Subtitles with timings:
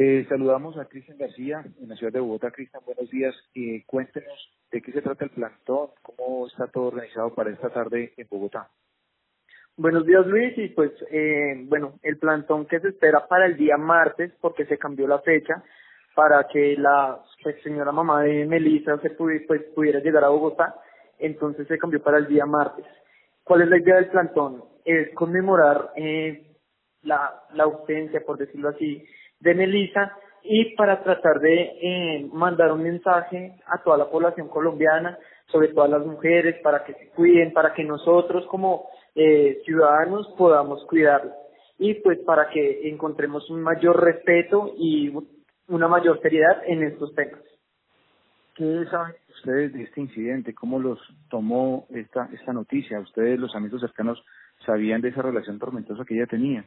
[0.00, 2.52] Eh, saludamos a Cristian García en la ciudad de Bogotá.
[2.52, 3.34] Cristian, buenos días.
[3.56, 8.12] Eh, cuéntenos de qué se trata el plantón, cómo está todo organizado para esta tarde
[8.16, 8.68] en Bogotá.
[9.76, 13.76] Buenos días Luis y pues eh, bueno el plantón que se espera para el día
[13.76, 15.64] martes porque se cambió la fecha
[16.14, 20.76] para que la pues, señora mamá de Melissa se pudi- pues, pudiera llegar a Bogotá
[21.18, 22.86] entonces se cambió para el día martes.
[23.42, 24.62] ¿Cuál es la idea del plantón?
[24.84, 26.54] Es conmemorar eh,
[27.02, 29.04] la ausencia, por decirlo así,
[29.40, 35.18] de Melissa y para tratar de eh, mandar un mensaje a toda la población colombiana,
[35.46, 40.32] sobre todo a las mujeres, para que se cuiden, para que nosotros como eh, ciudadanos
[40.38, 41.34] podamos cuidarlas
[41.78, 45.12] y pues para que encontremos un mayor respeto y
[45.68, 47.40] una mayor seriedad en estos temas.
[48.54, 50.54] ¿Qué saben ustedes de este incidente?
[50.54, 50.98] ¿Cómo los
[51.30, 52.98] tomó esta, esta noticia?
[52.98, 54.20] ¿Ustedes, los amigos cercanos,
[54.66, 56.64] sabían de esa relación tormentosa que ella tenía?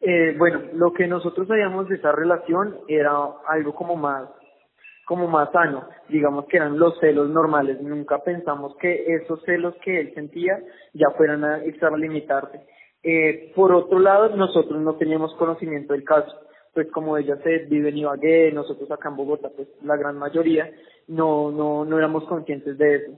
[0.00, 3.12] Eh, bueno, lo que nosotros sabíamos de esa relación era
[3.48, 4.28] algo como más,
[5.06, 10.00] como más sano, digamos que eran los celos normales, nunca pensamos que esos celos que
[10.00, 10.60] él sentía
[10.92, 12.60] ya fueran a extralimitarse.
[13.02, 16.30] Eh, por otro lado, nosotros no teníamos conocimiento del caso,
[16.74, 20.70] pues como ella se vive en Ibagué, nosotros acá en Bogotá, pues la gran mayoría,
[21.08, 23.12] no, no, no éramos conscientes de eso.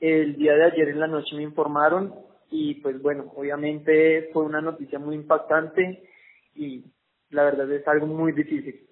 [0.00, 2.14] El día de ayer en la noche me informaron
[2.50, 6.02] y pues bueno, obviamente fue una noticia muy impactante
[6.56, 6.84] y
[7.30, 8.86] la verdad es algo muy difícil.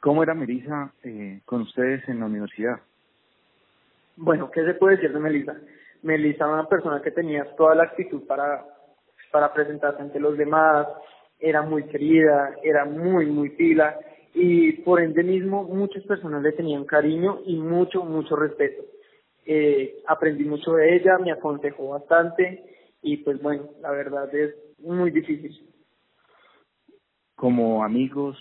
[0.00, 2.80] ¿Cómo era Melissa eh, con ustedes en la universidad?
[4.16, 5.56] Bueno, ¿qué se puede decir de Melissa?
[6.02, 8.64] Melissa era una persona que tenía toda la actitud para,
[9.32, 10.86] para presentarse ante los demás,
[11.40, 13.98] era muy querida, era muy, muy pila
[14.34, 18.82] y por ende mismo muchas personas le tenían cariño y mucho, mucho respeto.
[19.46, 22.62] Eh, aprendí mucho de ella, me aconsejó bastante
[23.02, 25.73] y pues bueno, la verdad es muy difícil.
[27.44, 28.38] Como amigos,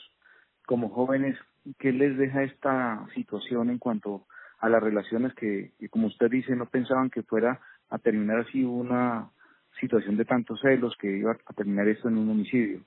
[0.66, 1.38] como jóvenes,
[1.78, 4.28] ¿qué les deja esta situación en cuanto
[4.60, 7.60] a las relaciones que, que, como usted dice, no pensaban que fuera
[7.90, 9.30] a terminar así una
[9.78, 12.80] situación de tantos celos que iba a terminar esto en un homicidio?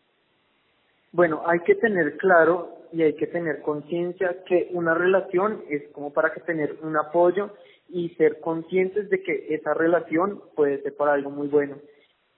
[1.13, 6.15] Bueno, hay que tener claro y hay que tener conciencia que una relación es como
[6.15, 7.51] para que tener un apoyo
[7.91, 11.77] y ser conscientes de que esa relación puede ser para algo muy bueno.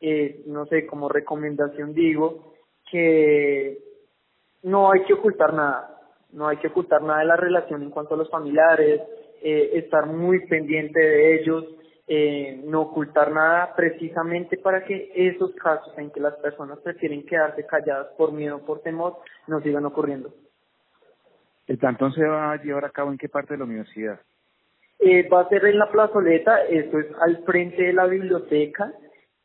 [0.00, 2.57] Eh, no sé, como recomendación digo
[2.90, 3.78] que
[4.62, 6.00] no hay que ocultar nada,
[6.32, 9.00] no hay que ocultar nada de la relación en cuanto a los familiares,
[9.42, 11.64] eh, estar muy pendiente de ellos,
[12.06, 17.66] eh, no ocultar nada precisamente para que esos casos en que las personas prefieren quedarse
[17.66, 20.32] calladas por miedo, por temor, no sigan ocurriendo.
[21.66, 24.18] ¿El plantón se va a llevar a cabo en qué parte de la universidad?
[25.00, 28.92] Eh, va a ser en la plazoleta, esto es al frente de la biblioteca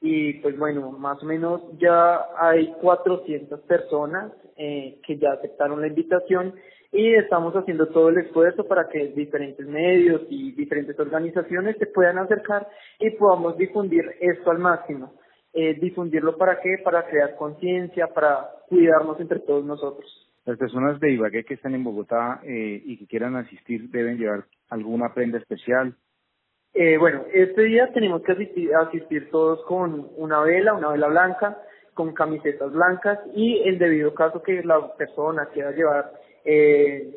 [0.05, 5.87] y pues bueno, más o menos ya hay 400 personas eh, que ya aceptaron la
[5.87, 6.55] invitación
[6.91, 12.17] y estamos haciendo todo el esfuerzo para que diferentes medios y diferentes organizaciones se puedan
[12.17, 12.67] acercar
[12.99, 15.13] y podamos difundir esto al máximo.
[15.53, 16.79] Eh, difundirlo para qué?
[16.83, 20.05] Para crear conciencia, para cuidarnos entre todos nosotros.
[20.45, 24.43] Las personas de Ibagué que están en Bogotá eh, y que quieran asistir deben llevar
[24.69, 25.95] alguna prenda especial.
[26.73, 31.61] Eh, bueno, este día tenemos que asistir, asistir todos con una vela, una vela blanca,
[31.93, 36.11] con camisetas blancas y el debido caso que la persona quiera llevar
[36.43, 37.15] eh,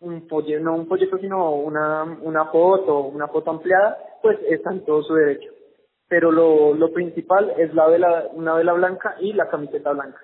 [0.00, 4.84] un folleto, no un folleto, sino una, una foto, una foto ampliada, pues está en
[4.84, 5.50] todo su derecho.
[6.08, 10.20] Pero lo, lo principal es la vela, una vela blanca y la camiseta blanca.